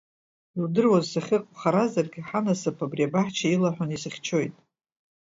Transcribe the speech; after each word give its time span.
Иудыруаз, 0.57 1.05
сахьыҟоу 1.11 1.57
харазаргь 1.59 2.17
ҳанасыԥ 2.27 2.77
абри 2.85 3.03
абаҳча 3.07 3.47
илаҳәан 3.55 3.91
исыхьчоит. 3.95 4.53